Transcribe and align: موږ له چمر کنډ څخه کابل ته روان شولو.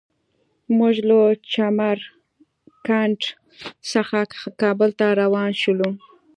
موږ 0.77 0.95
له 1.09 1.19
چمر 1.51 1.99
کنډ 2.87 3.19
څخه 3.91 4.19
کابل 4.61 4.89
ته 4.99 5.07
روان 5.21 5.51
شولو. 5.61 5.89